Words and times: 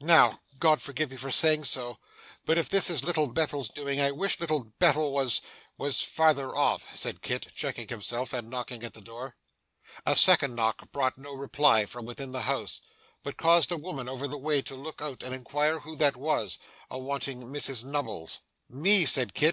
Now, 0.00 0.40
God 0.58 0.82
forgive 0.82 1.12
me 1.12 1.16
for 1.16 1.30
saying 1.30 1.66
so, 1.66 1.98
but 2.44 2.58
if 2.58 2.68
this 2.68 2.90
is 2.90 3.04
Little 3.04 3.28
Bethel's 3.28 3.68
doing, 3.68 4.00
I 4.00 4.10
wish 4.10 4.40
Little 4.40 4.72
Bethel 4.80 5.12
was 5.12 5.40
was 5.78 6.00
farther 6.02 6.52
off,' 6.56 6.92
said 6.96 7.22
Kit 7.22 7.46
checking 7.54 7.86
himself, 7.86 8.32
and 8.32 8.50
knocking 8.50 8.82
at 8.82 8.92
the 8.92 9.00
door. 9.00 9.36
A 10.04 10.16
second 10.16 10.56
knock 10.56 10.90
brought 10.90 11.16
no 11.16 11.32
reply 11.36 11.86
from 11.86 12.06
within 12.06 12.32
the 12.32 12.42
house; 12.50 12.80
but 13.22 13.36
caused 13.36 13.70
a 13.70 13.76
woman 13.76 14.08
over 14.08 14.26
the 14.26 14.36
way 14.36 14.62
to 14.62 14.74
look 14.74 15.00
out 15.00 15.22
and 15.22 15.32
inquire 15.32 15.78
who 15.78 15.94
that 15.94 16.16
was, 16.16 16.58
awanting 16.90 17.42
Mrs 17.42 17.84
Nubbles. 17.84 18.40
'Me,' 18.68 19.04
said 19.04 19.32
Kit. 19.32 19.52